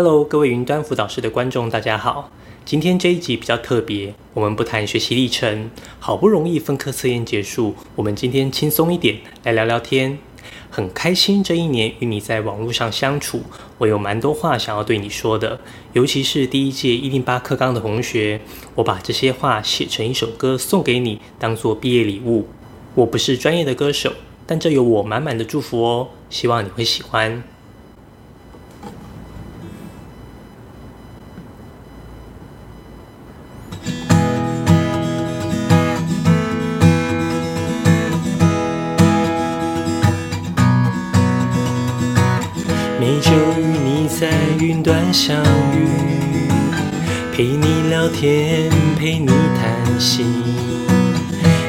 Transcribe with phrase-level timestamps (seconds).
[0.00, 2.30] Hello，各位云端辅导室的观众，大家好。
[2.64, 5.68] 今天这一集比较特别，我们不谈学习历程。
[5.98, 10.16] 好不容易分科测验结束，我们今天轻松一点，来聊聊天。
[10.70, 13.42] 很开心这一年与你在网络上相处，
[13.78, 15.58] 我有蛮多话想要对你说的，
[15.94, 18.40] 尤其是第一届一零八课纲的同学，
[18.76, 22.46] 我把这些话写成一首歌送给你，当做毕业礼物。
[22.94, 24.12] 我不是专业的歌手，
[24.46, 27.42] 但这有我满满的祝福哦，希望你会喜欢。
[44.78, 45.36] 云端相
[45.74, 45.88] 遇，
[47.34, 50.24] 陪你聊天，陪你谈心。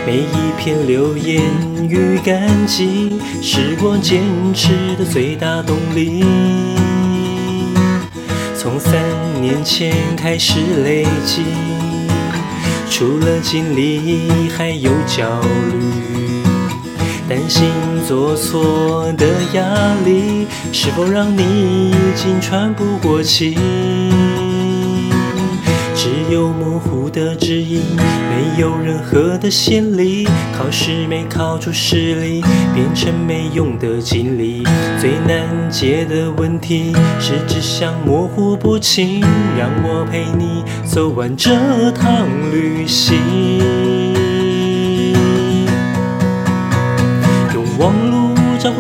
[0.05, 1.41] 每一篇留言
[1.90, 4.22] 与感激，是我坚
[4.53, 6.23] 持的最大动力。
[8.56, 8.94] 从三
[9.42, 11.42] 年前开始累积，
[12.92, 16.19] 除了经历，还有焦虑。
[17.30, 17.69] 担心
[18.08, 19.63] 做错的压
[20.03, 23.55] 力，是否让你已经喘不过气？
[25.94, 30.27] 只有模糊的指引，没有任何的先例。
[30.58, 32.41] 考试没考出实力，
[32.73, 34.64] 变成没用的经历。
[34.99, 39.21] 最难解的问题是指向模糊不清，
[39.55, 41.52] 让我陪你走完这
[41.91, 43.78] 趟旅行。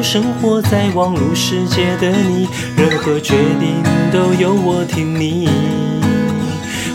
[0.01, 5.47] 生活在网络世界的你，任何决定都由我听你，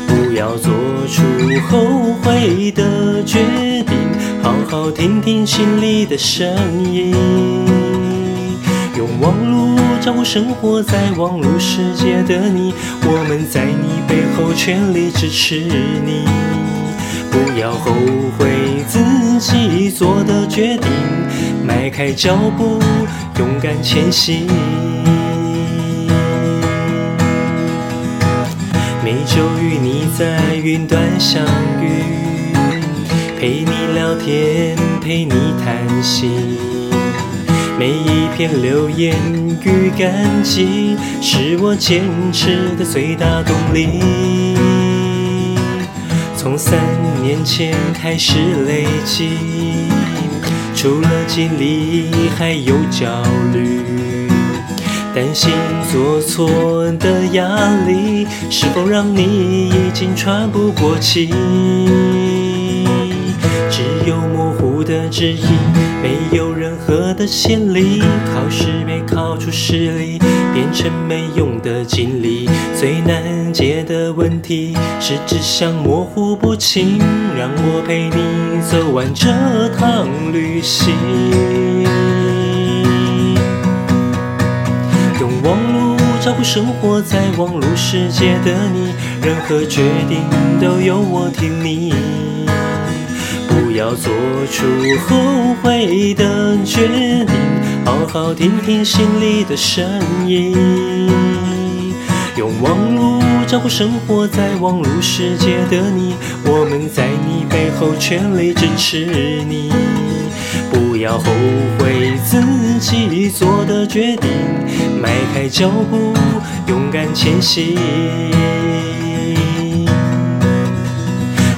[0.06, 0.72] 不要做
[1.06, 1.22] 出
[1.68, 3.40] 后悔的决
[3.84, 3.96] 定，
[4.42, 6.48] 好好听听心里的声
[6.92, 7.14] 音。
[8.96, 16.24] 用网络照顾生活在网络世界的你，我们在你背后全力支持你，
[17.30, 17.92] 不要后
[18.38, 21.13] 悔自己做的决定。
[21.94, 22.80] 迈开脚步，
[23.38, 24.48] 勇敢前行。
[29.04, 31.40] 每周与你在云端相
[31.80, 32.02] 遇，
[33.38, 36.58] 陪你聊天，陪你谈心。
[37.78, 39.14] 每一篇留言
[39.62, 44.56] 与感激，是我坚持的最大动力。
[46.36, 46.76] 从三
[47.22, 48.34] 年前开始
[48.66, 49.63] 累积。
[50.84, 53.08] 除了经历，还有焦
[53.54, 53.80] 虑，
[55.14, 55.50] 担心
[55.90, 57.46] 做错的压
[57.86, 61.30] 力，是否让你已经喘不过气？
[63.70, 65.46] 只有模糊的指引，
[66.02, 68.02] 没有任何的先例。
[68.34, 68.66] 考试
[69.14, 70.18] 考出实力，
[70.52, 72.50] 变成没用的经历。
[72.74, 76.98] 最难解的问题是指向模糊不清，
[77.38, 79.30] 让我陪你走完这
[79.78, 80.92] 趟旅行。
[85.20, 88.92] 用网络照顾生活在网络世界的你，
[89.22, 90.24] 任何决定
[90.60, 91.94] 都由我听你，
[93.46, 94.12] 不要做
[94.50, 94.66] 出
[95.06, 96.88] 后悔的决
[97.24, 97.36] 定，
[97.84, 99.84] 好好听听心里的声
[100.26, 100.56] 音。
[102.36, 106.14] 用网络照顾生活在网络世界的你，
[106.46, 109.70] 我们在你背后全力支持你，
[110.72, 111.24] 不要后
[111.78, 112.42] 悔自
[112.80, 114.30] 己做的决定，
[115.00, 116.14] 迈开脚步，
[116.66, 117.78] 勇敢前行。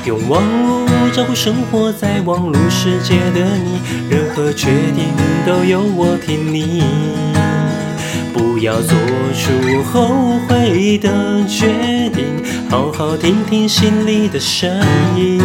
[0.05, 0.86] 用网络
[1.17, 5.07] 照顾生活在网络世界的你，任何决定
[5.47, 6.83] 都由我听你。
[8.35, 8.95] 不要做
[9.33, 14.71] 出后悔的决定，好好听听心里的声
[15.17, 15.41] 音。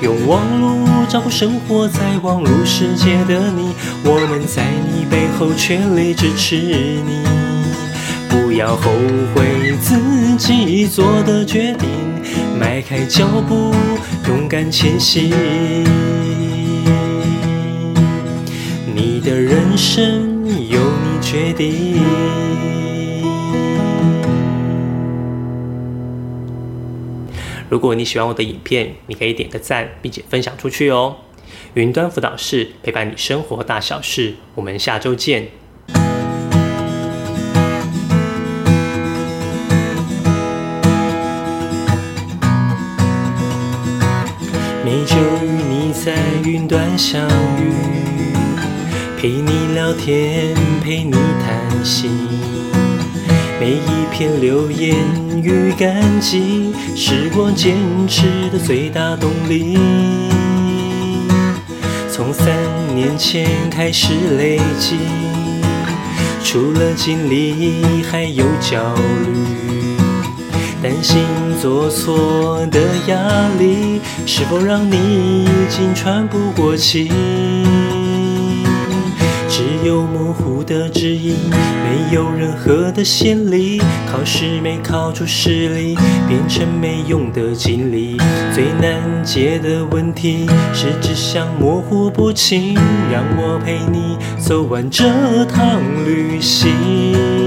[0.00, 3.72] 用网络照顾生活在网络世界的你，
[4.04, 4.62] 我们在
[4.94, 7.37] 你背后全力支持你。
[8.58, 8.90] 要后
[9.34, 11.88] 悔自己做的决定，
[12.58, 13.72] 迈开脚步，
[14.26, 15.30] 勇敢前行。
[18.92, 21.08] 你的人生由你。
[21.20, 22.00] 决定。
[27.68, 31.16] 如果你喜欢我的影片，你可以点个赞，并且分享出去哦。
[31.74, 35.48] 云端辅导室陪伴你生活大小事，我们下周见。
[44.90, 46.14] 每周与你在
[46.46, 47.74] 云端相遇。
[49.18, 52.10] 陪你聊天，陪你谈心，
[53.60, 54.96] 每一片留言
[55.42, 57.76] 与感激，是我坚
[58.08, 59.76] 持的最大动力。
[62.10, 62.56] 从三
[62.94, 64.96] 年前开始累积，
[66.42, 69.77] 除了经历，还有焦虑，
[70.82, 71.22] 担心
[71.60, 73.16] 做错的压
[73.58, 77.10] 力，是否让你已经喘不过气？
[79.48, 83.82] 只有模糊的指引，没有任何的先例。
[84.08, 85.96] 考试没考出实力，
[86.28, 88.16] 变成没用的经历。
[88.54, 92.74] 最难解的问题是志向模糊不清。
[93.10, 95.04] 让我陪你走完这
[95.46, 97.37] 趟旅行。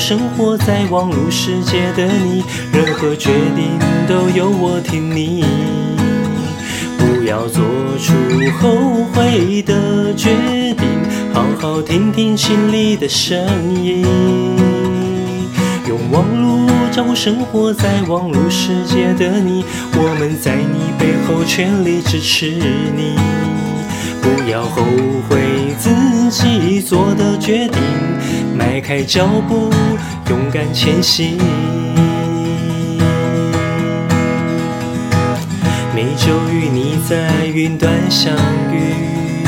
[0.00, 2.42] 生活在网络世界的你，
[2.72, 5.44] 任何决定都由我听你。
[6.96, 7.62] 不要做
[7.98, 8.14] 出
[8.58, 10.30] 后悔的决
[10.72, 10.88] 定，
[11.34, 13.38] 好好听听心里的声
[13.74, 14.06] 音。
[15.86, 19.62] 用网络招呼生活在网络世界的你，
[19.92, 23.16] 我们在你背后全力支持你。
[24.50, 24.82] 要后
[25.28, 25.38] 悔
[25.78, 25.90] 自
[26.28, 27.80] 己做的决定，
[28.58, 29.70] 迈开脚步，
[30.28, 31.38] 勇敢前行。
[35.94, 38.34] 每周与你在云端相
[38.72, 39.44] 遇，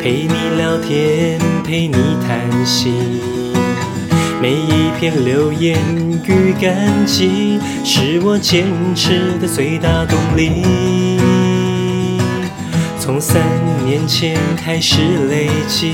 [0.00, 2.92] 陪你聊天，陪你谈心。
[4.40, 5.76] 每一片留言
[6.24, 11.01] 与感激，是我坚持的最大动力。
[13.04, 13.42] 从三
[13.84, 15.90] 年前开始累积，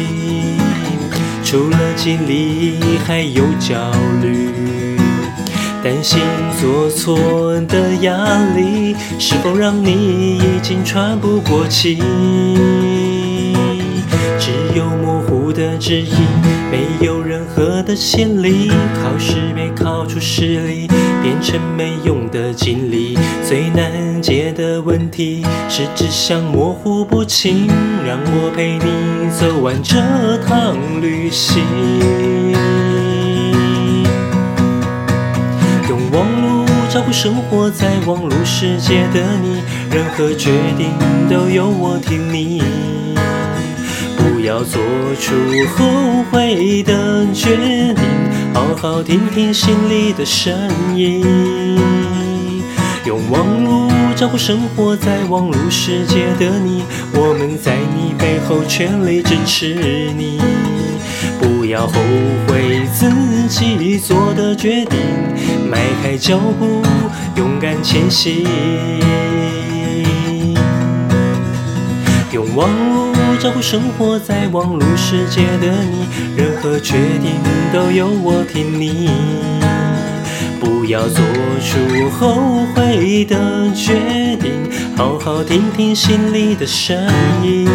[1.43, 3.90] 除了经历，还有焦
[4.20, 4.99] 虑。
[5.82, 6.20] 担心
[6.60, 11.96] 做错的压力，是否让你已经喘不过气？
[14.38, 16.12] 只有模糊的指引，
[16.70, 18.70] 没有任何的先例。
[19.02, 20.87] 考试没考出实力，
[21.38, 23.17] 变成没用的经历。
[23.46, 27.69] 最难解的问题是志向模糊不清。
[28.05, 29.96] 让我陪你走完这
[30.38, 31.62] 趟旅行。
[35.88, 39.62] 用网路照顾生活在网络世界的你，
[39.93, 40.90] 任何决定
[41.31, 42.64] 都由我听你。
[44.17, 44.81] 不要做
[45.20, 45.32] 出
[45.76, 47.55] 后悔的决
[47.94, 48.05] 定，
[48.58, 50.52] 好好听听心里的声
[50.96, 51.25] 音。
[53.05, 56.82] 用网络照顾生活在网络世界的你，
[57.12, 60.40] 我们在你背后全力支持你。
[61.40, 61.93] 不要后
[62.49, 63.08] 悔自
[63.49, 64.99] 己做的决定，
[65.70, 66.82] 迈开脚步，
[67.37, 68.44] 勇敢前行。
[72.32, 72.88] 用网络
[73.49, 76.06] 照顾生活在网络世界的你，
[76.37, 77.33] 任何决定
[77.73, 79.09] 都由我听你。
[80.61, 81.25] 不要做
[81.59, 84.53] 出后悔的决定，
[84.95, 86.95] 好好听听心里的声
[87.43, 87.67] 音。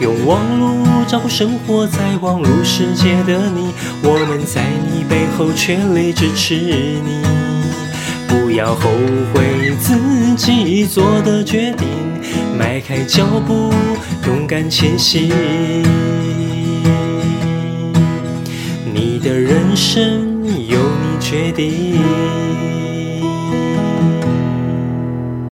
[0.00, 0.82] 用网络。
[1.06, 3.72] 照顾生活在网络世界的你，
[4.02, 7.41] 我们在你背后全力支持你。
[8.52, 8.90] 不要后
[9.32, 9.96] 悔自
[10.36, 11.88] 己做的决定，
[12.54, 13.72] 迈开脚步，
[14.26, 15.30] 勇敢前行。
[18.92, 22.81] 你的人生由你决定。